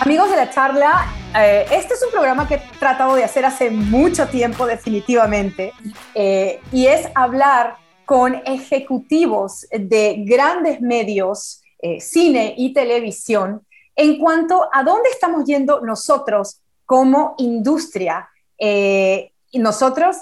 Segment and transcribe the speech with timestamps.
[0.00, 3.70] Amigos de la charla, eh, este es un programa que he tratado de hacer hace
[3.70, 5.74] mucho tiempo definitivamente
[6.14, 7.76] eh, y es hablar
[8.06, 15.82] con ejecutivos de grandes medios, eh, cine y televisión, en cuanto a dónde estamos yendo
[15.82, 18.26] nosotros como industria.
[19.52, 20.16] y nosotros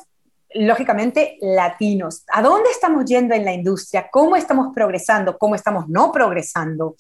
[0.55, 2.25] lógicamente, latinos.
[2.29, 4.09] ¿A dónde estamos yendo en la industria?
[4.11, 5.37] ¿Cómo estamos progresando?
[5.37, 6.97] ¿Cómo estamos no progresando?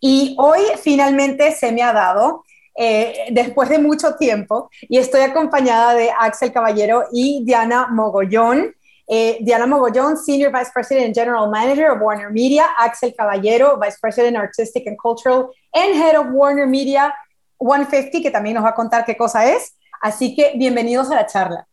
[0.00, 2.44] Y hoy finalmente se me ha dado,
[2.76, 8.74] eh, después de mucho tiempo, y estoy acompañada de Axel Caballero y Diana Mogollón.
[9.06, 13.98] Eh, Diana Mogollón, Senior Vice President and General Manager of Warner Media, Axel Caballero, Vice
[14.00, 17.12] President Artistic and Cultural and Head of Warner Media
[17.58, 19.76] 150, que también nos va a contar qué cosa es.
[20.00, 21.66] Así que bienvenidos a la charla.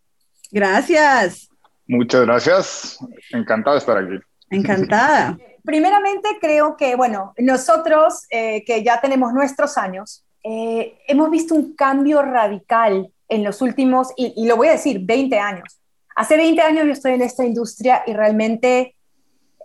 [0.52, 1.48] Gracias.
[1.88, 2.98] Muchas gracias.
[3.32, 4.20] Encantada de estar aquí.
[4.50, 5.38] Encantada.
[5.64, 11.76] Primeramente, creo que, bueno, nosotros eh, que ya tenemos nuestros años, eh, hemos visto un
[11.76, 15.80] cambio radical en los últimos, y, y, lo voy a decir, 20 años.
[16.16, 18.96] Hace 20 años yo estoy en esta industria y realmente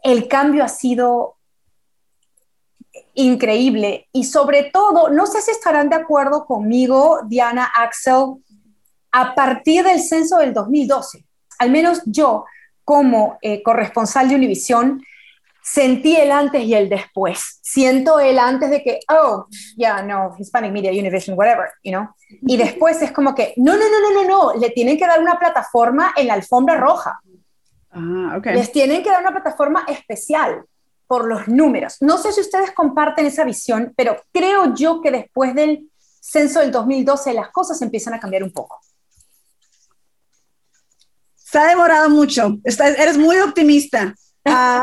[0.03, 1.37] el cambio ha sido
[3.14, 4.09] increíble.
[4.12, 8.42] Y sobre todo, no sé si estarán de acuerdo conmigo, Diana, Axel,
[9.12, 11.25] a partir del censo del 2012.
[11.59, 12.45] Al menos yo,
[12.85, 15.03] como eh, corresponsal de Univisión,
[15.63, 17.59] sentí el antes y el después.
[17.63, 22.09] Siento el antes de que, oh, ya, yeah, no, Hispanic Media, Univision, whatever, you know.
[22.29, 25.21] Y después es como que, no, no, no, no, no, no, le tienen que dar
[25.21, 27.21] una plataforma en la alfombra roja.
[27.91, 28.55] Ah, okay.
[28.55, 30.65] Les tienen que dar una plataforma especial
[31.07, 31.99] por los números.
[32.01, 36.71] No sé si ustedes comparten esa visión, pero creo yo que después del censo del
[36.71, 38.81] 2012 las cosas empiezan a cambiar un poco.
[41.53, 42.58] Se ha demorado mucho.
[42.64, 44.14] Estás, eres muy optimista.
[44.45, 44.83] Uh,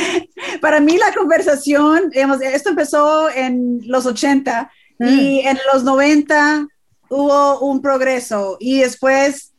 [0.62, 5.06] para mí la conversación, digamos, esto empezó en los 80 mm.
[5.06, 6.66] y en los 90
[7.10, 9.52] hubo un progreso y después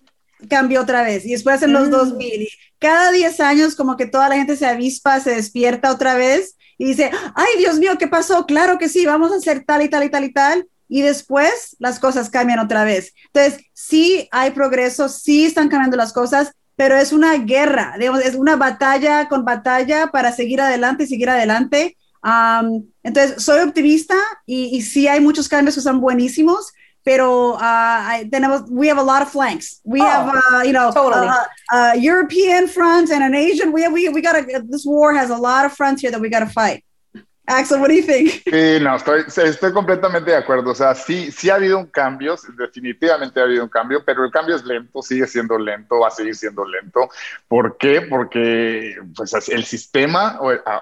[0.50, 1.92] cambió otra vez y después en los mm.
[1.92, 2.42] 2000.
[2.42, 2.50] Y
[2.80, 6.86] cada 10 años como que toda la gente se avispa, se despierta otra vez y
[6.86, 8.48] dice, ay Dios mío, ¿qué pasó?
[8.48, 11.78] Claro que sí, vamos a hacer tal y tal y tal y tal y después
[11.80, 13.14] las cosas cambian otra vez.
[13.32, 18.36] Entonces, sí hay progreso, sí están cambiando las cosas, pero es una guerra, digamos, es
[18.36, 21.96] una batalla con batalla para seguir adelante y seguir adelante.
[22.24, 26.74] Um, entonces, soy optimista y, y, sí hay muchos cambios que son buenísimos,
[27.04, 29.80] pero uh, tenemos, we have a lot of flanks.
[29.84, 31.28] We oh, have, uh, you know, totally.
[31.28, 33.72] a, a, European front and an Asian.
[33.72, 34.36] We, we, we got
[34.70, 36.84] this war has a lot of fronts here that we got to fight.
[37.50, 38.44] Axel, what do you think?
[38.46, 40.72] Sí, no, estoy, estoy completamente de acuerdo.
[40.72, 44.32] O sea, sí, sí ha habido un cambio, definitivamente ha habido un cambio, pero el
[44.32, 47.10] cambio es lento, sigue siendo lento, va a seguir siendo lento.
[47.48, 48.02] ¿Por qué?
[48.02, 50.40] Porque pues, el sistema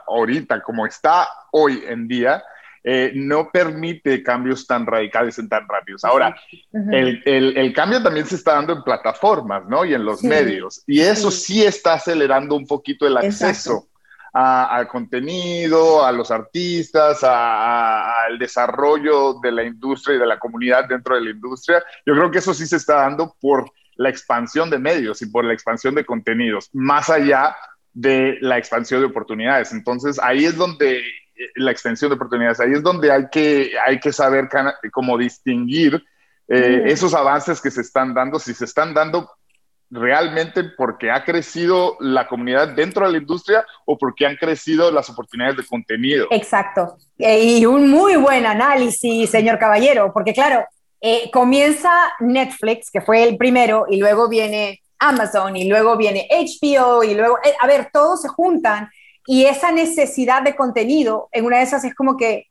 [0.07, 2.44] ahorita, como está hoy en día,
[2.83, 6.03] eh, no permite cambios tan radicales en tan rápidos.
[6.03, 6.35] Ahora,
[6.73, 6.95] uh -huh.
[6.95, 9.85] el, el, el, cambio también se está dando en plataformas, ¿no?
[9.85, 10.27] Y en los sí.
[10.27, 10.83] medios.
[10.85, 11.53] Y eso sí.
[11.53, 11.66] sí.
[11.66, 13.47] está acelerando un poquito el acceso.
[13.47, 13.97] Exacto
[14.40, 21.16] al contenido, a los artistas, al desarrollo de la industria y de la comunidad dentro
[21.16, 21.84] de la industria.
[22.06, 25.44] Yo creo que eso sí se está dando por la expansión de medios y por
[25.44, 27.56] la expansión de contenidos, más allá
[27.94, 29.72] de la expansión de oportunidades.
[29.72, 31.04] Entonces, ahí es donde eh,
[31.56, 34.50] la extensión de oportunidades, ahí es donde hay que, hay que saber
[34.92, 36.04] cómo distinguir
[36.48, 36.88] eh, mm.
[36.90, 39.31] esos avances que se están dando, si se están dando
[39.90, 45.09] realmente porque ha crecido la comunidad dentro de la industria o porque han crecido las
[45.09, 46.28] oportunidades de contenido.
[46.31, 46.98] Exacto.
[47.18, 50.66] Eh, y un muy buen análisis, señor Caballero, porque claro,
[51.00, 57.04] eh, comienza Netflix, que fue el primero, y luego viene Amazon, y luego viene HBO,
[57.04, 58.90] y luego, eh, a ver, todos se juntan,
[59.25, 62.48] y esa necesidad de contenido, en una de esas es como que,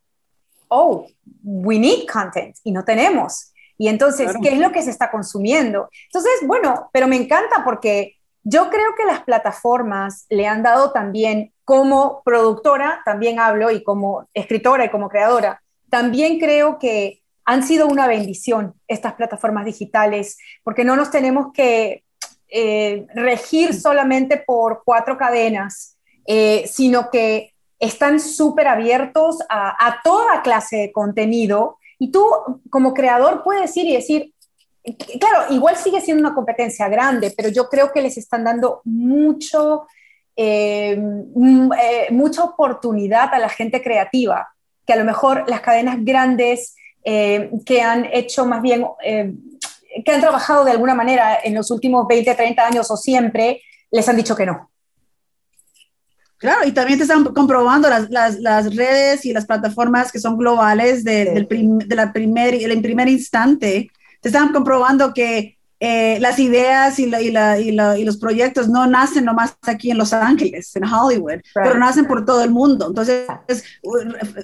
[0.69, 1.07] oh,
[1.43, 3.51] we need content, y no tenemos.
[3.77, 4.39] Y entonces, claro.
[4.41, 5.89] ¿qué es lo que se está consumiendo?
[6.05, 11.53] Entonces, bueno, pero me encanta porque yo creo que las plataformas le han dado también,
[11.65, 17.87] como productora, también hablo, y como escritora y como creadora, también creo que han sido
[17.87, 22.03] una bendición estas plataformas digitales, porque no nos tenemos que
[22.49, 30.41] eh, regir solamente por cuatro cadenas, eh, sino que están súper abiertos a, a toda
[30.41, 32.25] clase de contenido y tú,
[32.69, 34.33] como creador, puedes ir y decir,
[35.19, 39.87] claro, igual sigue siendo una competencia grande, pero yo creo que les están dando mucho,
[40.35, 44.47] eh, eh, mucha oportunidad a la gente creativa,
[44.85, 50.21] que a lo mejor las cadenas grandes eh, que han hecho más bien, que han
[50.21, 53.61] trabajado de alguna manera en los últimos 20, 30 años o siempre,
[53.91, 54.69] les han dicho que no.
[56.37, 60.37] Claro, y también te están comprobando las, las, las redes y las plataformas que son
[60.37, 63.89] globales de, del de la primer, el primer instante.
[64.21, 68.87] Te están comprobando que eh, las ideas y, y, la, y, y, los proyectos no
[68.87, 72.87] nacen nomás aquí en Los Ángeles, en Hollywood, pero nacen por todo el mundo.
[72.87, 73.27] Entonces,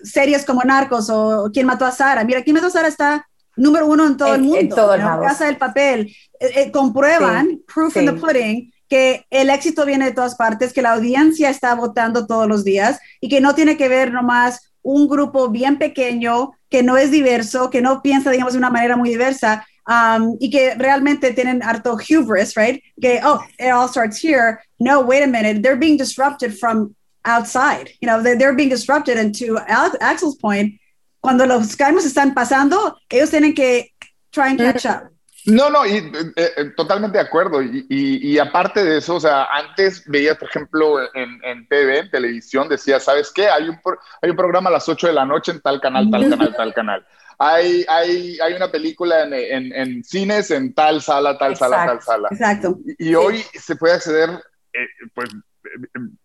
[0.04, 2.24] series como Narcos o ¿Quién mató a Sara?
[2.24, 2.88] Mira, ¿Quién mató a Sara?
[2.88, 4.60] está número uno en todo el mundo.
[4.60, 6.16] En todo el Casa del Papel.
[6.40, 10.82] Eh, eh, comprueban, proof in the pudding, que el éxito viene de todas partes, que
[10.82, 15.08] la audiencia está votando todos los días y que no tiene que ver nomás un
[15.08, 19.10] grupo bien pequeño que no es diverso, que no piensa, digamos, de una manera muy
[19.10, 22.82] diversa, Um, y que realmente tienen harto hubris, right?
[23.02, 24.62] Que, oh, it all starts here.
[24.80, 25.62] No, wait a minute.
[25.62, 26.96] They're being disrupted from
[27.26, 27.90] outside.
[28.02, 29.18] You know, they're, they're being disrupted.
[29.18, 30.80] And to Axel's point,
[31.22, 33.92] cuando los cambios están pasando, ellos tienen que
[34.32, 35.13] try and catch up.
[35.46, 37.62] No, no, y, eh, eh, totalmente de acuerdo.
[37.62, 42.00] Y, y, y, aparte de eso, o sea, antes veías, por ejemplo, en, en TV,
[42.00, 43.50] en televisión, decía, ¿sabes qué?
[43.50, 43.80] Hay un,
[44.22, 46.74] hay un programa a las 8 de la noche en tal canal, tal canal, tal
[46.74, 47.06] canal
[47.38, 52.02] hay, hay, hay una película en, en, en, cines en tal sala, tal sala, tal
[52.02, 52.30] sala.
[52.32, 52.80] Exacto.
[52.98, 54.30] Y, hoy se puede acceder,
[54.74, 55.30] eh, pues,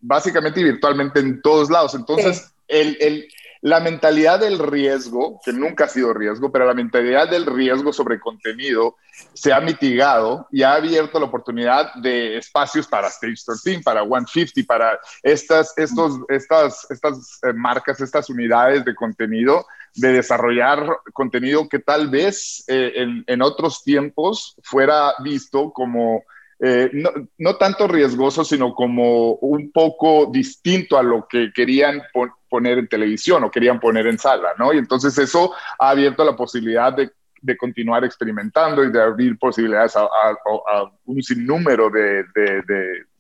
[0.01, 1.95] básicamente y virtualmente en todos lados.
[1.95, 3.29] Entonces, el, el,
[3.61, 8.21] la mentalidad del riesgo, que nunca ha sido riesgo, pero la mentalidad del riesgo sobre
[8.21, 8.97] contenido
[9.35, 14.67] se ha mitigado y ha abierto la oportunidad de espacios para Stage 13, para 150,
[14.67, 21.81] para estas, estos, estas, estas eh, marcas, estas unidades de contenido, de desarrollar contenido que
[21.81, 26.23] tal vez eh, en, en otros tiempos fuera visto como
[26.61, 32.03] eh, no, no, tanto riesgoso, sino como un poco distinto a lo que querían
[32.49, 34.73] poner en televisión o querían poner en sala, ¿no?
[34.73, 37.11] Y entonces eso ha abierto la posibilidad de,
[37.41, 40.37] de continuar experimentando y de abrir posibilidades a, a,
[40.73, 42.63] a un sinnúmero de, de,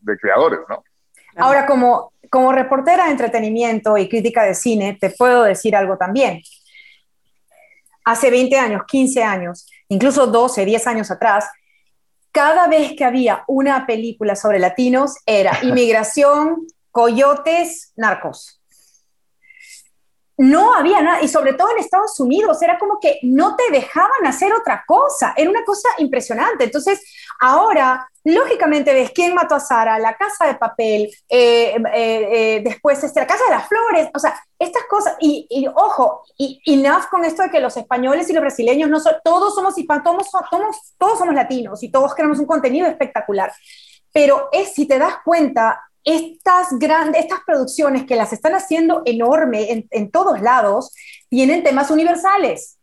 [0.00, 0.82] de, creadores, ¿no?
[1.36, 6.42] Ahora, como, como reportera de entretenimiento y crítica de cine, te puedo decir algo también.
[8.04, 11.48] Hace 20 años, 15 años, incluso 12, 10 años atrás,
[12.38, 18.62] cada vez que había una película sobre latinos era inmigración, coyotes, narcos.
[20.36, 24.24] No había nada, y sobre todo en Estados Unidos, era como que no te dejaban
[24.24, 26.62] hacer otra cosa, era una cosa impresionante.
[26.62, 27.02] Entonces,
[27.40, 33.02] ahora, lógicamente ves quién mató a Sara, la casa de papel, eh, eh, eh, después
[33.02, 37.08] este, la casa de las flores, o sea, estas cosas, y, y ojo, y enough
[37.10, 40.26] con esto de que los españoles y los brasileños, no son, todos somos hispanos, todos,
[40.50, 43.52] todos, todos somos latinos y todos queremos un contenido espectacular.
[44.12, 49.72] Pero es, si te das cuenta, estas grandes, estas producciones que las están haciendo enorme
[49.72, 50.92] en, en todos lados,
[51.28, 52.78] tienen temas universales.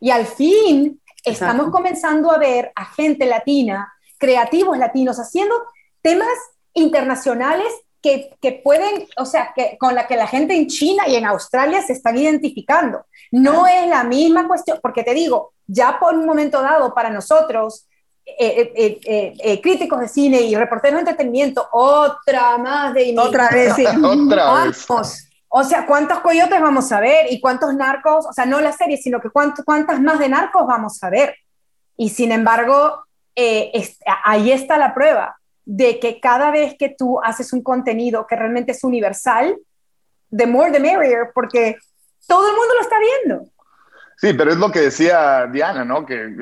[0.00, 5.52] Y al fin estamos comenzando a ver a gente latina, creativos latinos, haciendo
[6.00, 6.28] temas
[6.74, 7.66] internacionales
[8.00, 11.26] que, que, pueden, o sea, que con la que la gente en China y en
[11.26, 13.04] Australia se están identificando.
[13.32, 17.88] No es la misma cuestión, porque te digo, ya por un momento dado para nosotros,
[18.24, 23.74] eh, eh, eh, críticos de cine y reporteros de entretenimiento, otra más de Otra vez,
[23.74, 23.84] sí.
[24.04, 24.86] otra vez.
[25.48, 27.26] O sea, ¿cuántos coyotes vamos a ver?
[27.30, 28.24] ¿Y cuántos narcos?
[28.26, 31.34] O sea, no la serie, sino que cuántas más de narcos vamos a ver.
[31.96, 33.02] Y sin embargo,
[34.24, 38.72] ahí está la prueba de que cada vez que tú haces un contenido que realmente
[38.72, 39.56] es universal,
[40.36, 41.76] the more the merrier, porque
[42.26, 43.52] todo el mundo lo está viendo.
[44.16, 46.06] Sí, pero es lo que decía Diana, ¿no?
[46.06, 46.36] Que,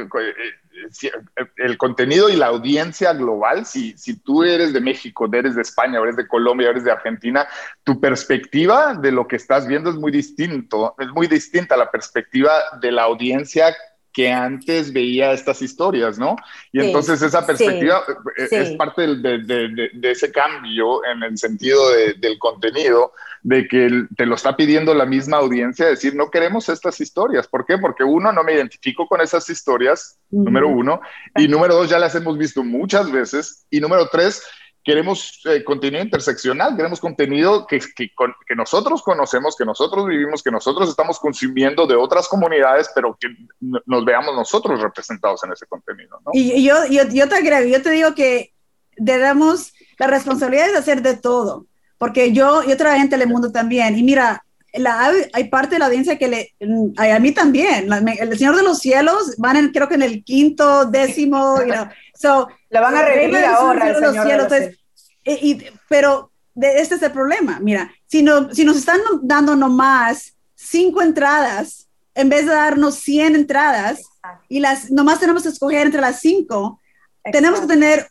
[1.56, 6.00] el contenido y la audiencia global, si, si tú eres de México, eres de España,
[6.00, 7.46] eres de Colombia, eres de Argentina,
[7.84, 11.90] tu perspectiva de lo que estás viendo es muy distinto, es muy distinta a la
[11.90, 13.74] perspectiva de la audiencia
[14.12, 16.36] que antes veía estas historias, ¿no?
[16.72, 18.02] Y entonces esa perspectiva
[18.36, 21.80] eh, es parte de, de, de, ese cambio en el sentido
[22.18, 23.12] del contenido,
[23.42, 27.46] de que te lo está pidiendo la misma audiencia, decir, no queremos estas historias.
[27.46, 27.78] ¿Por qué?
[27.78, 31.00] Porque uno, no me identifico con esas historias, número uno,
[31.36, 34.42] y número dos, ya las hemos visto muchas veces, y número tres,
[34.82, 38.10] queremos eh, contenido interseccional, queremos contenido que, que,
[38.46, 43.28] que, nosotros conocemos, que nosotros vivimos, que nosotros estamos consumiendo de otras comunidades, pero que
[43.60, 46.18] nos veamos nosotros representados en ese contenido.
[46.24, 46.30] ¿no?
[46.32, 48.54] Y, yo, yo, yo, te agrego, yo te digo que
[48.96, 51.66] debemos la responsabilidad de hacer de todo,
[51.98, 56.18] porque yo, yo trabajé en Telemundo también, y mira, la, hay parte de la audiencia
[56.18, 56.54] que le,
[56.96, 60.24] a mí también, la, el Señor de los Cielos van en, creo que en el
[60.24, 64.78] quinto, décimo, you know, so, la van a revivir ahora el Señor cielos, entonces,
[65.24, 70.34] y, pero de, este es el problema, mira, si, no, si nos están dando nomás
[70.54, 74.02] cinco entradas, en vez de darnos 100 entradas,
[74.48, 76.80] y las nomás tenemos que escoger entre las cinco,
[77.24, 77.38] Exacto.
[77.38, 78.10] tenemos que tener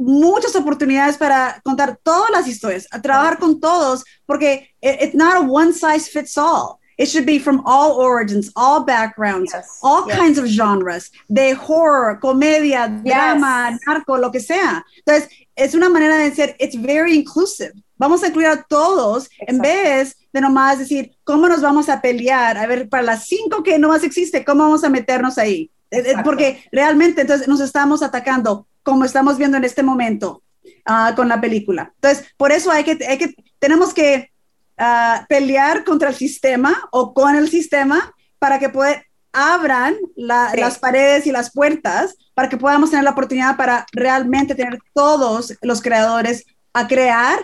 [0.00, 5.40] muchas oportunidades para contar todas las historias, a trabajar con todos, porque it's not a
[5.40, 6.80] one size fits all.
[6.96, 9.78] It should be from all origins, all backgrounds, yes.
[9.82, 10.18] all yes.
[10.18, 13.80] kinds of genres, de horror, comedia, drama, yes.
[13.86, 14.84] narco, lo que sea.
[14.98, 17.72] Entonces, es una manera de decir, it's very inclusive.
[17.96, 19.44] Vamos a incluir a todos Exacto.
[19.48, 22.58] en vez de nomás decir, ¿cómo nos vamos a pelear?
[22.58, 25.70] A ver, para las cinco que nomás existe, ¿cómo vamos a meternos ahí?
[25.90, 26.22] Exacto.
[26.22, 30.42] Porque realmente entonces nos estamos atacando como estamos viendo en este momento
[30.88, 31.92] uh, con la película.
[31.96, 34.30] Entonces, por eso hay que, hay que tenemos que
[34.78, 40.60] uh, pelear contra el sistema o con el sistema para que pueda, abran la, sí.
[40.60, 45.56] las paredes y las puertas para que podamos tener la oportunidad para realmente tener todos
[45.62, 47.38] los creadores a crear,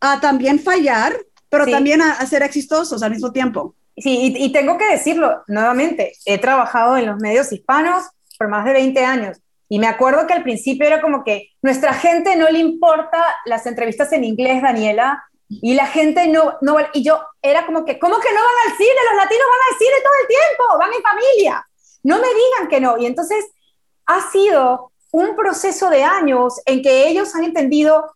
[0.00, 1.16] a también fallar,
[1.48, 1.72] pero sí.
[1.72, 3.74] también a, a, ser exitosos al mismo tiempo.
[3.96, 8.04] Sí, y, y tengo que decirlo nuevamente, he trabajado en los medios hispanos
[8.38, 11.92] por más de 20 años y me acuerdo que al principio era como que nuestra
[11.92, 17.02] gente no le importa las entrevistas en inglés, Daniela, y la gente no, no, y
[17.02, 18.90] yo era como que, ¿cómo que no van al cine?
[19.10, 21.68] Los latinos van al cine todo el tiempo, van en familia.
[22.02, 22.98] No me digan que no.
[22.98, 23.46] Y entonces
[24.06, 28.14] ha sido un proceso de años en que ellos han entendido,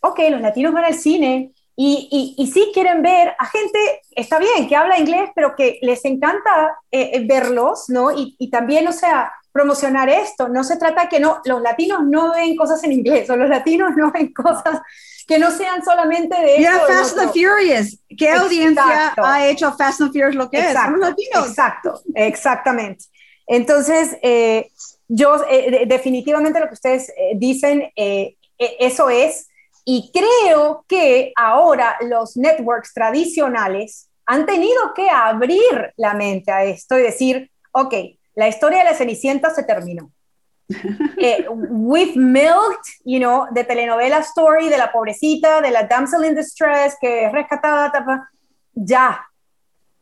[0.00, 3.78] ok, los latinos van al cine y, y, y sí quieren ver a gente,
[4.10, 8.10] está bien, que habla inglés, pero que les encanta eh, verlos, ¿no?
[8.10, 10.48] Y, y también, o sea, promocionar esto.
[10.48, 13.92] No se trata que no, los latinos no ven cosas en inglés o los latinos
[13.96, 14.80] no ven cosas
[15.28, 17.96] que no sean solamente de Mira Fast and Furious.
[18.08, 18.44] ¿Qué exacto.
[18.44, 20.98] audiencia ha hecho Fast and Furious lo que exacto, es?
[20.98, 21.48] Los latinos.
[21.48, 23.04] Exacto, exactamente.
[23.46, 24.72] Entonces, eh,
[25.06, 29.48] yo eh, definitivamente lo que ustedes eh, dicen, eso es,
[29.90, 36.98] y creo que ahora los networks tradicionales han tenido que abrir la mente a esto
[36.98, 37.94] y decir, ok,
[38.34, 40.12] la historia de la Cenicienta se terminó.
[41.16, 46.34] eh, we've milked, you know, de telenovela story, de la pobrecita, de la damsel in
[46.34, 48.28] distress que es rescatada, tapa,
[48.74, 49.26] ya.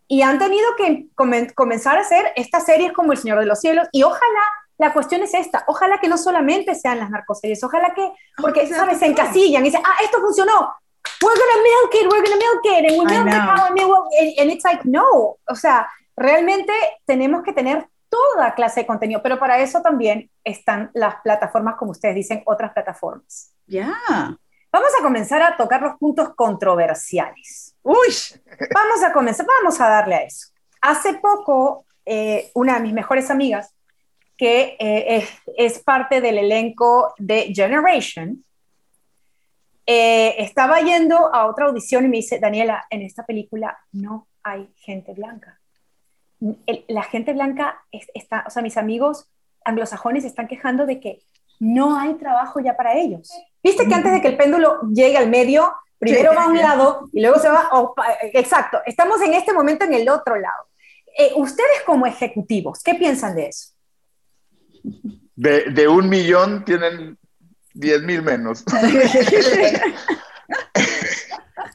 [0.09, 3.61] Y han tenido que com comenzar a hacer estas series como El Señor de los
[3.61, 4.47] Cielos y ojalá
[4.79, 8.75] la cuestión es esta, ojalá que no solamente sean las narcoseries, ojalá que, porque, oh,
[8.75, 8.99] ¿sabes?
[8.99, 10.75] Se encasillan y dicen, ah, esto funcionó,
[11.23, 14.39] we're gonna milk it, we're gonna milk it, and we milk it and, milk it,
[14.39, 16.73] and it's like, no, o sea, realmente
[17.07, 21.93] tenemos que tener toda clase de contenido, pero para eso también están las plataformas, como
[21.93, 23.53] ustedes dicen, otras plataformas.
[23.67, 23.99] Ya.
[24.09, 24.39] Yeah.
[24.73, 27.75] Vamos a comenzar a tocar los puntos controversiales.
[27.83, 28.15] Uy.
[28.75, 30.49] Vamos a comenzar, vamos a darle a eso.
[30.83, 33.75] Hace poco, eh, una de mis mejores amigas,
[34.37, 38.45] que eh, es, es, parte del elenco de Generation,
[39.87, 44.69] eh, estaba yendo a otra audición y me dice, Daniela, en esta película no hay
[44.77, 45.61] gente blanca.
[46.67, 49.29] El, la gente blanca es, está, o sea, mis amigos
[49.65, 51.23] anglosajones están quejando de que
[51.61, 53.31] no hay trabajo ya para ellos.
[53.63, 56.59] Viste que antes de que el péndulo llegue al medio, primero sí, va a un
[56.59, 57.95] lado y luego se va, oh,
[58.35, 60.69] exacto, estamos en este momento en el otro lado.
[61.19, 63.76] Eh, ustedes como ejecutivos, ¿qué piensan de eso?
[65.35, 67.19] De, de un millón tienen
[67.75, 68.65] 10 mil menos.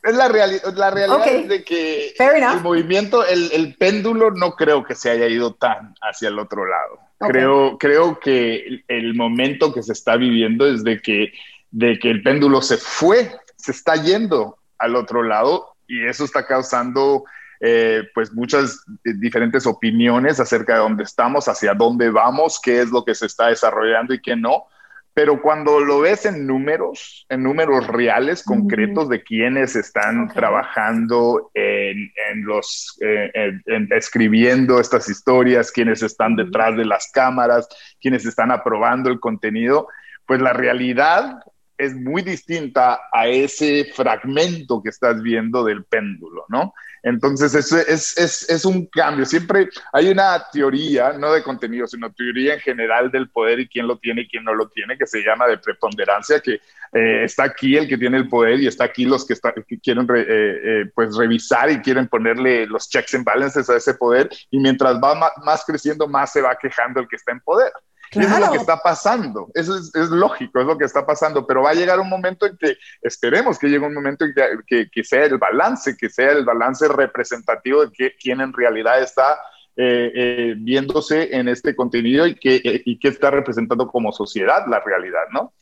[0.03, 1.48] es la, reali la realidad okay.
[1.48, 6.30] de que el movimiento, el, el, péndulo no creo que se haya ido tan hacia
[6.30, 7.00] el otro lado.
[7.20, 7.32] Okay.
[7.32, 11.34] Creo, creo que el momento que se está viviendo es de que,
[11.70, 16.48] de que el péndulo se fue, se está yendo al otro lado y eso está
[16.48, 17.25] causando
[17.62, 23.06] eh, pues muchas diferentes opiniones acerca de dónde estamos, hacia dónde vamos, qué es lo
[23.06, 24.65] que se está desarrollando y qué no
[25.13, 30.36] pero cuando lo ves en números, en números reales, concretos de quienes están okay.
[30.36, 37.12] trabajando en, en los, eh, en, en, escribiendo estas historias, quienes están detrás de las
[37.12, 37.68] cámaras,
[38.00, 39.89] quienes están aprobando el contenido,
[40.25, 41.41] pues la realidad
[41.77, 46.74] es muy distinta a ese fragmento que estás viendo del péndulo, ¿no?
[47.03, 49.25] Entonces, eso es, es, es, un cambio.
[49.25, 53.88] Siempre hay una teoría, no de contenido, sino teoría en general del poder y quién
[53.88, 56.60] lo tiene y quién no lo tiene, que se llama de preponderancia, que
[56.93, 60.08] eh, está aquí el que tiene el poder y está aquí los que, está, quieren
[60.08, 64.29] re, eh, eh, pues revisar y quieren ponerle los checks and balances a ese poder.
[64.51, 67.72] Y mientras va más creciendo, más se va quejando el que está en poder.
[68.12, 68.27] Claro.
[68.27, 71.48] Eso es lo que está pasando, eso es, es, lógico, es lo que está pasando,
[71.48, 74.44] pero va a llegar un momento en que esperemos que llegue un momento en que,
[74.68, 79.01] que, que sea el balance, que sea el balance representativo de que, quién en realidad
[79.01, 79.39] está
[79.77, 84.82] eh, eh, viéndose en este contenido y qué eh, y está representando como sociedad la
[84.82, 85.53] realidad, ¿no?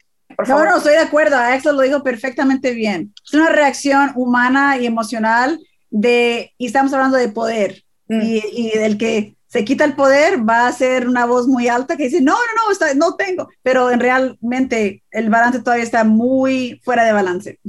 [0.48, 3.14] No, no, estoy de acuerdo, Axel lo dijo perfectamente bien.
[3.24, 5.60] Es una reacción humana y emocional
[5.92, 8.22] de, y estamos hablando de poder mm.
[8.24, 11.98] y, y del que se quita el poder, va a ser una voz muy alta
[11.98, 16.04] que dice, no, no, no, está, no tengo, pero en realmente el balance todavía está
[16.04, 17.60] muy fuera de balance.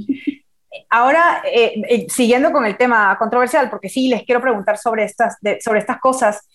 [0.91, 5.37] Ahora, eh, eh, siguiendo con el tema controversial, porque sí, les quiero preguntar sobre estas,
[5.59, 6.47] sobre estas cosas.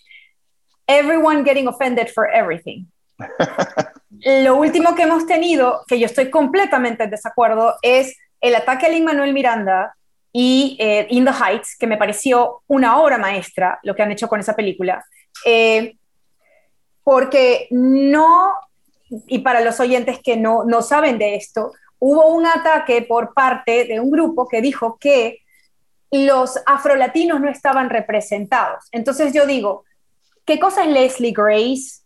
[0.87, 2.85] Everyone getting offended for everything.
[4.43, 8.89] Lo último que hemos tenido, que yo estoy completamente en desacuerdo, es el ataque a
[8.89, 9.93] Lin Manuel Miranda
[10.31, 14.27] y eh, In the Heights, que me pareció una obra maestra lo que han hecho
[14.27, 15.03] con esa película.
[17.03, 18.51] Porque no,
[19.27, 23.85] y para los oyentes que no, no saben de esto, hubo un ataque por parte
[23.85, 25.39] de un grupo que dijo que
[26.11, 28.85] los afrolatinos no estaban representados.
[28.91, 29.83] Entonces yo digo,
[30.45, 32.01] ¿qué cosa es Leslie Grace?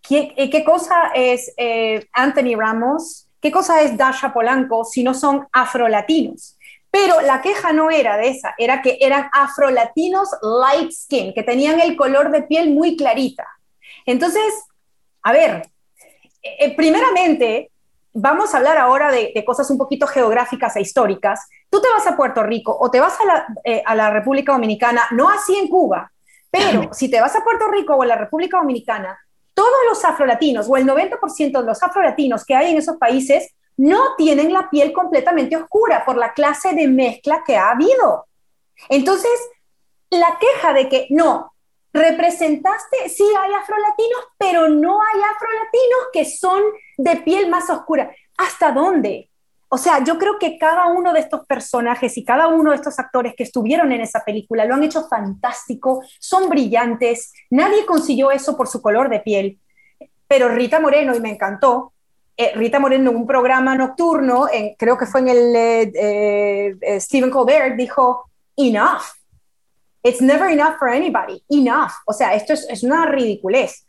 [0.00, 3.28] ¿Qué, eh, cosa es eh, Anthony Ramos?
[3.40, 6.53] ¿Qué cosa es Dasha Polanco si no son afrolatinos?
[6.94, 11.80] Pero la queja no era de esa, era que eran afrolatinos light skin, que tenían
[11.80, 13.48] el color de piel muy clarita.
[14.06, 14.62] Entonces,
[15.24, 15.68] a ver,
[16.40, 17.72] eh, primeramente,
[18.12, 21.48] vamos a hablar ahora de, cosas un poquito geográficas e históricas.
[21.68, 23.18] Tú te vas a Puerto Rico o te vas
[23.64, 26.12] eh, a la, República Dominicana, no así en Cuba,
[26.48, 29.18] pero si te vas a Puerto Rico o a la República Dominicana,
[29.52, 34.14] todos los afrolatinos o el 90% de los afrolatinos que hay en esos países no
[34.16, 38.26] tienen la piel completamente oscura por la clase de mezcla que ha habido.
[38.88, 39.32] Entonces,
[40.10, 41.54] la queja de que no,
[41.92, 46.62] representaste, sí hay afrolatinos, pero no hay afrolatinos que son
[46.98, 48.10] de piel más oscura.
[48.36, 49.30] ¿Hasta dónde?
[49.68, 52.98] O sea, yo creo que cada uno de estos personajes y cada uno de estos
[52.98, 58.56] actores que estuvieron en esa película lo han hecho fantástico, son brillantes, nadie consiguió eso
[58.56, 59.58] por su color de piel,
[60.28, 61.93] pero Rita Moreno, y me encantó,
[62.36, 67.00] eh, Rita Moreno en un programa nocturno, en, creo que fue en el eh, eh,
[67.00, 69.02] Stephen Colbert, dijo, enough,
[70.06, 71.42] It's never enough for anybody.
[71.48, 71.92] Enough.
[72.04, 73.86] O sea, esto es, es una ridiculez.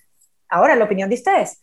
[0.48, 1.60] Ahora, la opinión de ustedes.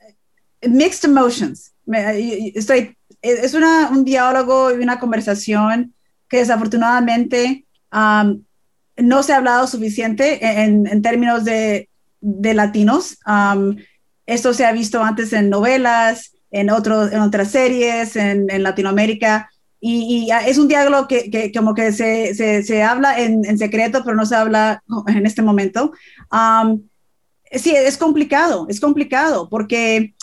[0.61, 1.73] Mixed emotions.
[1.87, 5.95] Estoy, es una, un diálogo y una conversación
[6.29, 11.89] que desafortunadamente no se ha hablado suficiente en, en términos de,
[12.21, 13.17] de latinos.
[13.27, 13.77] Um,
[14.27, 19.51] esto se ha visto antes en novelas, en, otros en otras series, en, en Latinoamérica,
[19.85, 24.03] y, es un diálogo que, que como que se, se, se habla en, en, secreto,
[24.05, 25.93] pero no se habla en este momento.
[26.31, 26.83] Um,
[27.51, 30.15] sí, es complicado, es complicado, porque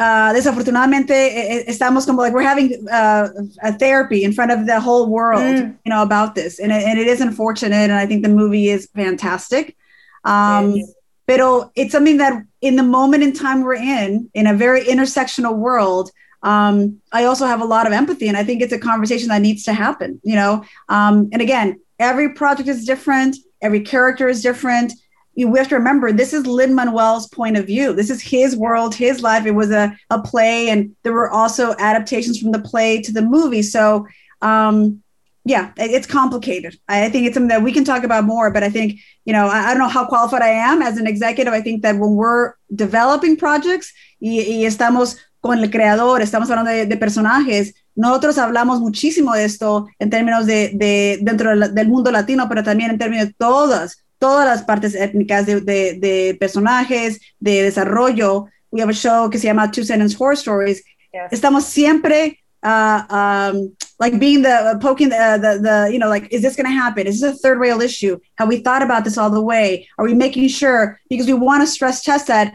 [0.00, 3.28] uh, desafortunadamente eh, eh, estamos como like we're having uh,
[3.62, 5.78] a therapy in front of the whole world, mm.
[5.84, 8.68] you know, about this, and it, and it is unfortunate, and I think the movie
[8.68, 9.76] is fantastic.
[10.24, 10.92] Um, yes.
[11.26, 15.56] Pero it's something that in the moment in time we're in, in a very intersectional
[15.56, 16.10] world,
[16.42, 19.40] um, I also have a lot of empathy, and I think it's a conversation that
[19.40, 20.20] needs to happen.
[20.22, 24.92] You know, um, and again, every project is different, every character is different.
[25.36, 27.92] You have to remember this is Lin Manuel's point of view.
[27.92, 29.46] This is his world, his life.
[29.46, 33.22] It was a, a play, and there were also adaptations from the play to the
[33.22, 33.62] movie.
[33.62, 34.06] So,
[34.42, 35.02] um,
[35.44, 36.78] yeah, it's complicated.
[36.88, 39.46] I think it's something that we can talk about more, but I think, you know,
[39.46, 41.52] I, I, don't know how qualified I am as an executive.
[41.52, 46.70] I think that when we're developing projects y, y estamos con el creador, estamos hablando
[46.70, 47.74] de, personajes.
[47.94, 52.98] Nosotros hablamos muchísimo de esto en términos de, dentro del mundo latino, pero también en
[52.98, 58.46] términos de todas, todas las partes étnicas de, personajes, de desarrollo.
[58.70, 60.82] We have a show que se llama Two Sentence Horror Stories.
[61.30, 66.42] Estamos siempre uh, um, like being the poking the, the, the you know like is
[66.42, 69.16] this going to happen is this a third rail issue have we thought about this
[69.16, 72.52] all the way are we making sure because we want to stress test that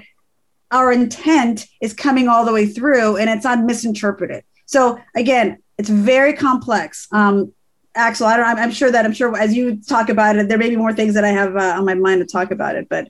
[0.72, 4.44] our intent is coming all the way through and it's not misinterpreted.
[4.66, 7.08] So again, it's very complex.
[7.12, 7.54] Um,
[7.96, 10.58] Axel, I don't, I'm, I'm, sure that I'm sure as you talk about it, there
[10.58, 12.88] may be more things that I have uh, on my mind to talk about it,
[12.88, 13.10] but.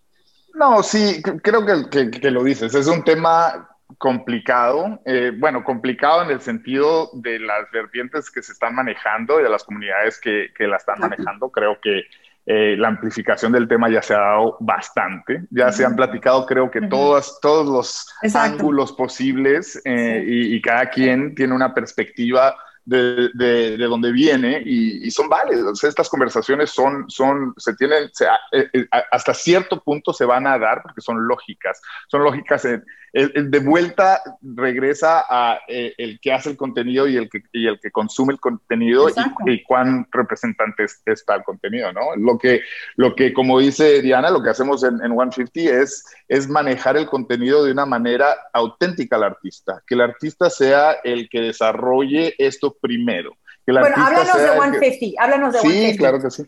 [0.55, 2.73] No, sí, creo que, que, que lo dices.
[2.75, 3.68] Es un tema
[3.99, 9.43] complicado, eh, bueno, complicado en el sentido de las vertientes que se están manejando y
[9.43, 11.51] de las comunidades que, que la están manejando.
[11.51, 12.05] Creo que
[12.45, 16.71] eh, la amplificación del tema ya se ha dado bastante, ya se han platicado creo
[16.71, 23.77] que todos los ángulos posibles eh, y, y, cada quien tiene una perspectiva de, de,
[23.77, 25.83] donde viene y, son válidas.
[25.83, 28.09] Estas conversaciones son, son, se tienen,
[28.51, 31.81] eh, eh, hasta cierto punto se van a dar porque son lógicas.
[32.07, 32.63] Son lógicas.
[32.63, 37.79] de vuelta regresa a eh, el que hace el contenido y el que, y el
[37.79, 39.07] que consume el contenido
[39.45, 42.15] y, cuán representante está el contenido, ¿no?
[42.15, 42.61] Lo que,
[42.95, 47.07] lo que, como dice Diana, lo que hacemos en, en 150 es, es manejar el
[47.07, 52.68] contenido de una manera auténtica al artista, que el artista sea el que desarrolle esto
[52.81, 53.37] primero.
[53.65, 56.43] bueno, háblanos de 150, háblanos de sí, claro que sí.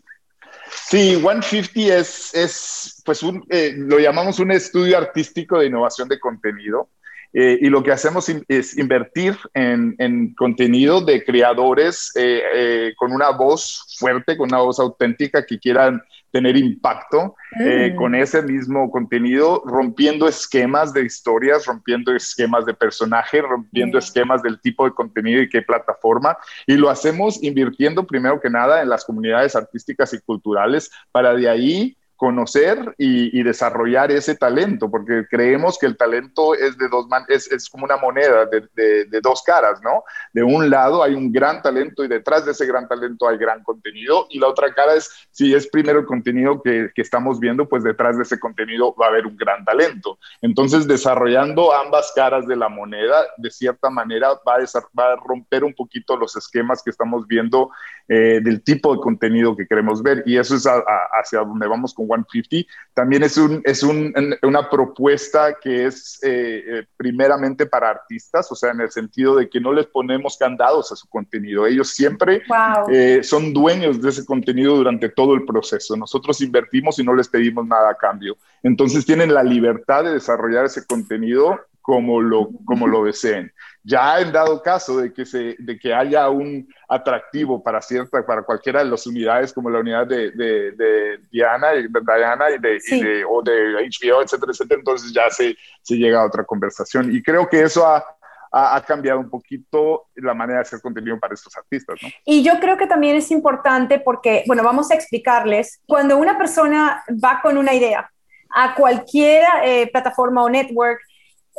[0.88, 6.18] Sí, 150 es, es pues un, eh, lo llamamos un estudio artístico de innovación de
[6.18, 6.88] contenido.
[7.34, 13.30] Eh, y lo que hacemos es invertir en, en, contenido de creadores eh, con una
[13.30, 17.94] voz fuerte, con una voz auténtica que quieran tener impacto mm.
[17.96, 24.60] con ese mismo contenido, rompiendo esquemas de historias, rompiendo esquemas de personajes, rompiendo esquemas del
[24.60, 26.36] tipo de contenido y qué plataforma.
[26.66, 31.48] Y lo hacemos invirtiendo primero que nada en las comunidades artísticas y culturales para de
[31.48, 37.24] ahí conocer y, desarrollar ese talento, porque creemos que el talento es de dos man
[37.26, 40.04] es, es, como una moneda de, de, dos caras, ¿no?
[40.32, 43.64] De un lado hay un gran talento y detrás de ese gran talento hay gran
[43.64, 47.68] contenido, y la otra cara es, si es primero el contenido que, que estamos viendo,
[47.68, 50.16] pues detrás de ese contenido va a haber un gran talento.
[50.42, 55.64] Entonces, desarrollando ambas caras de la moneda, de cierta manera va a, va a romper
[55.64, 57.70] un poquito los esquemas que estamos viendo
[58.06, 62.11] eh, del tipo de contenido que queremos ver, y eso es hacia donde vamos con
[62.14, 62.70] 150.
[62.94, 68.54] También es, un, es un, una propuesta que es eh, eh, primeramente para artistas, o
[68.54, 71.66] sea, en el sentido de que no les ponemos candados a su contenido.
[71.66, 72.42] Ellos siempre
[72.90, 75.96] eh, son dueños de ese contenido durante todo el proceso.
[75.96, 78.36] Nosotros invertimos y no les pedimos nada a cambio.
[78.62, 83.52] Entonces tienen la libertad de desarrollar ese contenido como lo, como lo deseen.
[83.84, 88.44] Ya en dado caso de que, se, de que haya un atractivo para cierta, para
[88.44, 93.42] cualquiera de las unidades, como la unidad de, de, Diana, de Diana y de, o
[93.42, 97.14] de HBO, etcétera, etcétera, entonces ya se, se llega a otra conversación.
[97.14, 98.04] Y creo que eso ha,
[98.52, 102.08] ha, cambiado un poquito la manera de hacer contenido para estos artistas, ¿no?
[102.24, 107.02] Y yo creo que también es importante porque, bueno, vamos a explicarles, cuando una persona
[107.22, 108.08] va con una idea
[108.54, 111.00] a cualquier eh, plataforma o network,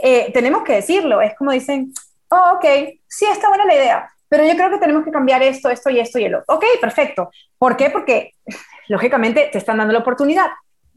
[0.02, 1.94] eh, tenemos que decirlo, es como dicen,
[2.30, 2.66] oh, ok,
[3.08, 6.00] sí, está buena la idea, pero yo creo que tenemos que cambiar esto, esto y
[6.00, 6.56] esto y el otro.
[6.56, 7.30] Ok, perfecto.
[7.58, 7.90] ¿Por qué?
[7.90, 8.32] Porque
[8.88, 10.48] lógicamente te están dando la oportunidad,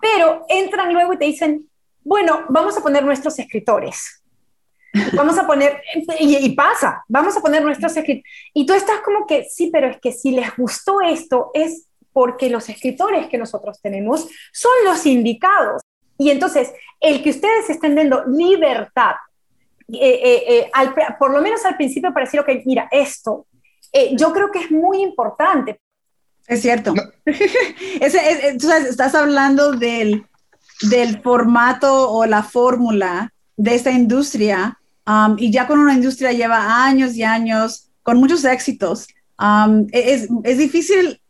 [0.01, 1.69] pero entran luego y te dicen,
[2.03, 4.23] bueno, vamos a poner nuestros escritores.
[5.13, 5.83] Vamos a poner,
[6.21, 8.31] y, y pasa, vamos a poner nuestros escritores.
[8.55, 12.49] Y tú estás como que, sí, pero es que si les gustó esto, es porque
[12.49, 15.83] los escritores que nosotros tenemos son los indicados.
[16.19, 19.15] Y entonces, el que ustedes estén dando libertad,
[19.89, 20.71] eh, eh, eh,
[21.19, 23.47] por lo menos al principio para decir, ok, mira, esto,
[24.13, 25.81] yo creo que es muy importante.
[26.47, 26.95] Es cierto.
[28.01, 30.27] estás hablando del,
[30.83, 36.85] del, formato o la fórmula de esta industria um, y ya con una industria lleva
[36.85, 39.09] años y años con muchos éxitos.
[39.39, 41.21] Um, es, es, difícil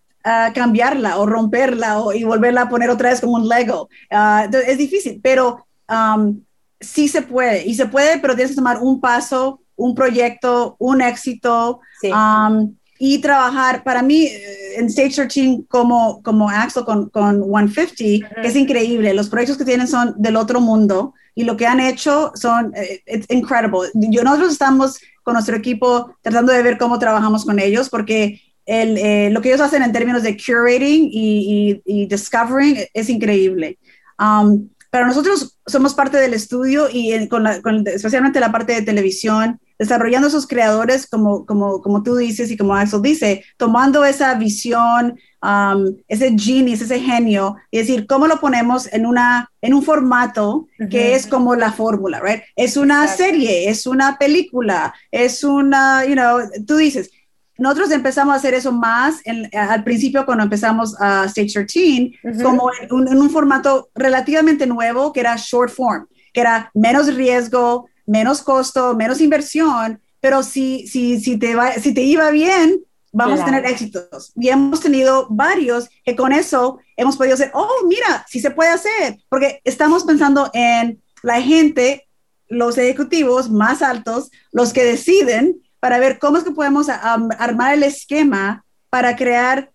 [0.54, 3.88] cambiarla o romperla o, y volverla a poner otra vez como un Lego.
[4.10, 6.40] Ah, es difícil, pero um,
[6.80, 7.66] sí se puede.
[7.66, 11.80] Y se puede, pero tienes que tomar un paso, un proyecto, un éxito.
[12.04, 18.42] Um, y trabajar, para mí, eh, en Stage 13 como, como Axel con, con 150,
[18.42, 19.12] es increíble.
[19.14, 23.02] Los proyectos que tienen son del otro mundo y lo que han hecho son eh,
[23.28, 23.90] increíble.
[23.94, 28.98] Yo, nosotros estamos con nuestro equipo tratando de ver cómo trabajamos con ellos porque el,
[28.98, 33.78] eh, lo que ellos hacen en términos de curating y, y, discovering es increíble.
[34.18, 38.82] Um, pero nosotros somos parte del estudio y con, la, con especialmente la parte de
[38.82, 44.34] televisión, desarrollando esos creadores, como, como, como tú dices y como Axel dice, tomando esa
[44.34, 49.82] visión, um, ese genius, ese genio, y decir, ¿cómo lo ponemos en, una, en un
[49.82, 52.42] formato que es como la fórmula, right?
[52.54, 57.10] Es una serie, es una película, es una, you know, tú dices,
[57.58, 63.18] nosotros empezamos a hacer eso más al principio cuando empezamos a Stage 13, como en
[63.18, 69.20] un, formato relativamente nuevo que era short form, que era menos riesgo, menos costo, menos
[69.20, 72.80] inversión, pero si, si, si, te, va, si te iba bien,
[73.12, 74.32] vamos a tener éxitos.
[74.36, 78.70] Y hemos tenido varios que con eso hemos podido hacer, oh, mira, sí se puede
[78.70, 82.06] hacer, porque estamos pensando en la gente,
[82.48, 87.82] los ejecutivos más altos, los que deciden para ver cómo es que podemos armar el
[87.82, 89.70] esquema para crear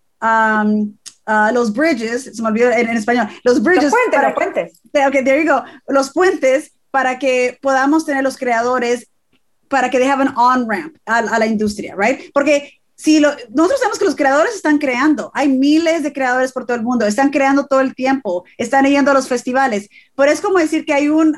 [1.51, 3.85] los bridges, se me olvidó en, español, los bridges.
[3.85, 4.81] Los puentes, los puentes.
[5.07, 5.63] Ok, there you go.
[5.87, 9.07] Los puentes para que podamos tener los creadores,
[9.69, 12.31] para que dejaban on-ramp a, la industria, right?
[12.33, 16.75] Porque si nosotros sabemos que los creadores están creando, hay miles de creadores por todo
[16.75, 20.59] el mundo, están creando todo el tiempo, están yendo a los festivales, pero es como
[20.59, 21.35] decir que hay un,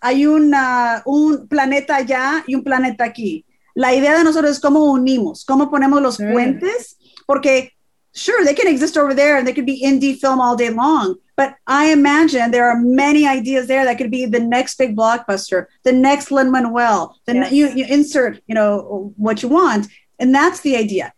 [0.00, 3.46] hay una, un planeta allá y un planeta aquí.
[3.74, 6.32] La idea de nosotros es cómo unimos, cómo ponemos los mm.
[6.32, 7.72] puentes, porque
[8.12, 11.16] sure, they can exist over there and they could be indie film all day long.
[11.36, 15.66] But I imagine there are many ideas there that could be the next big blockbuster,
[15.84, 17.16] the next Lin Manuel.
[17.26, 17.52] Then yes.
[17.52, 21.12] you, you insert, you know, what you want, and that's the idea.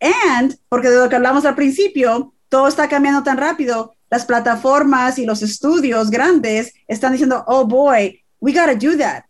[0.00, 5.18] And porque de lo que hablamos al principio, todo está cambiando tan rápido, las plataformas
[5.18, 9.24] y los estudios grandes están diciendo, oh boy, we gotta do that.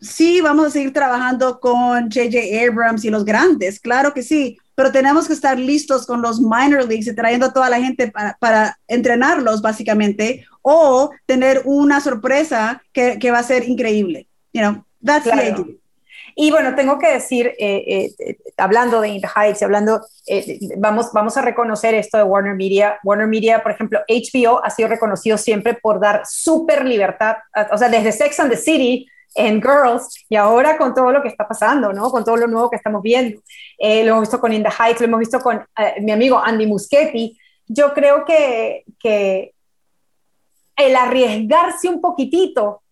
[0.00, 4.92] Sí, vamos a seguir trabajando con JJ Abrams y los grandes, claro que sí, pero
[4.92, 8.78] tenemos que estar listos con los minor leagues y trayendo a toda la gente para,
[8.88, 14.26] entrenarlos básicamente o tener una sorpresa que, que, va a ser increíble.
[14.52, 15.56] You know, that's the idea.
[16.34, 21.12] Y bueno, tengo que decir, eh, eh, hablando de In the Heights, hablando, eh, vamos,
[21.12, 22.98] vamos a reconocer esto de Warner Media.
[23.04, 27.36] Warner Media, por ejemplo, HBO ha sido reconocido siempre por dar súper libertad,
[27.70, 31.28] o sea, desde Sex and the City en Girls y ahora con todo lo que
[31.28, 32.10] está pasando, ¿no?
[32.10, 33.40] Con todo lo nuevo que estamos viendo.
[33.78, 35.64] lo hemos visto con In the Heights, lo hemos visto con
[36.00, 37.38] mi amigo Andy Muschietti.
[37.66, 39.54] Yo creo que, que
[40.76, 42.82] el arriesgarse un poquitito,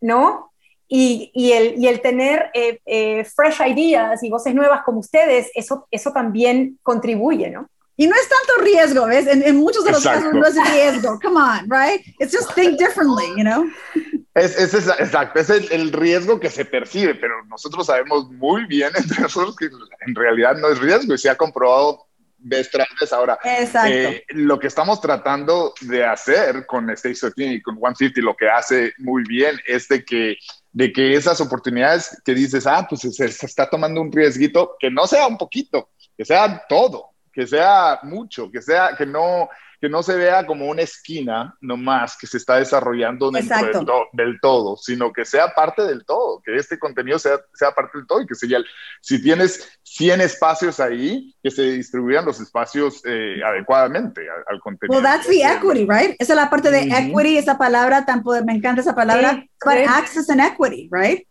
[0.00, 0.50] ¿no?
[0.88, 5.50] Y, y, el, y el, tener eh, eh, fresh ideas y voces nuevas como ustedes,
[5.54, 7.68] eso, eso también contribuye, ¿no?
[7.96, 9.26] Y no es tanto riesgo, ¿ves?
[9.26, 11.18] En, en muchos de los casos no es riesgo.
[11.22, 12.04] Come on, right?
[12.18, 13.64] It's just think differently, you know?
[14.34, 18.66] Es, es, es exacto, es el, el, riesgo que se percibe, pero nosotros sabemos muy
[18.66, 19.66] bien entre nosotros que
[20.06, 22.06] en realidad no es riesgo y se ha comprobado
[22.44, 23.12] vez tras vez.
[23.12, 28.20] Ahora, eh, lo que estamos tratando de hacer con Stage 13 y con One City,
[28.20, 30.36] lo que hace muy bien es de que
[30.74, 35.06] de que esas oportunidades que dices, ah, pues se, está tomando un riesguito, que no
[35.06, 39.48] sea un poquito, que sea todo, que sea mucho, que sea, que no,
[39.84, 44.78] que no se vea como una esquina nomás que se está desarrollando dentro del, todo,
[44.78, 48.26] sino que sea parte del todo, que este contenido sea, sea parte del todo y
[48.26, 48.60] que sea,
[49.02, 54.98] si tienes 100 espacios ahí, que se distribuyan los espacios eh, adecuadamente al, contenido.
[54.98, 56.16] Well, that's the equity, right?
[56.18, 59.44] Esa es la parte de equity, esa palabra tan poder, me encanta esa palabra,
[59.86, 61.28] access and equity, right?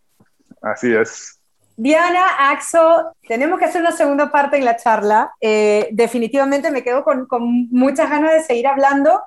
[0.61, 1.39] Así es.
[1.75, 5.33] Diana, Axo, tenemos que hacer una segunda parte en la charla.
[5.41, 7.27] Eh, definitivamente me quedo con,
[7.71, 9.21] muchas ganas de seguir hablando,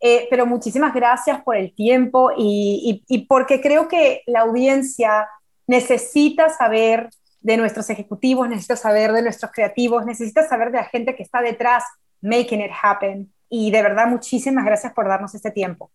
[0.00, 5.28] eh, pero muchísimas gracias por el tiempo y, porque creo que la audiencia
[5.66, 7.08] necesita saber
[7.40, 11.40] de nuestros ejecutivos, necesita saber de nuestros creativos, necesita saber de la gente que está
[11.40, 11.84] detrás,
[12.20, 13.32] making it happen.
[13.48, 15.90] Y de verdad, muchísimas gracias por darnos este tiempo.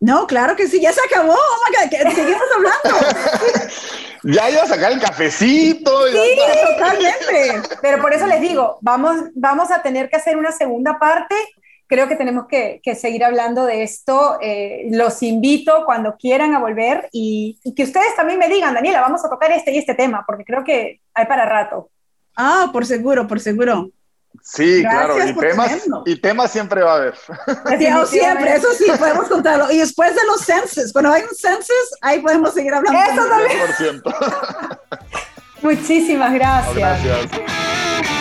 [0.00, 1.32] No, claro que sí, ya se acabó.
[1.32, 3.06] Oh my God, seguimos hablando.
[4.22, 6.06] ya iba a sacar el cafecito.
[6.06, 6.38] Sí,
[6.74, 7.76] totalmente.
[7.82, 11.34] Pero por eso les digo, vamos, vamos a tener que hacer una segunda parte.
[11.88, 14.38] Creo que tenemos que, que seguir hablando de esto.
[14.40, 19.00] Eh, los invito cuando quieran a volver y, y que ustedes también me digan, Daniela,
[19.00, 21.90] vamos a tocar este y este tema, porque creo que hay para rato.
[22.36, 23.90] Ah, por seguro, por seguro.
[24.50, 25.72] Sí, claro, y temas,
[26.06, 27.14] y temas siempre va a haber.
[28.06, 29.70] siempre, eso sí, podemos contarlo.
[29.70, 32.98] Y después de los censos, cuando hay un census, ahí podemos seguir hablando.
[32.98, 34.02] Eso también.
[35.62, 36.74] Muchísimas gracias.
[36.74, 38.17] gracias.